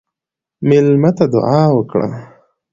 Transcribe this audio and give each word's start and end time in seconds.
مېلمه 0.67 1.11
ته 1.17 1.25
دعا 1.33 1.63
وکړه. 1.75 2.09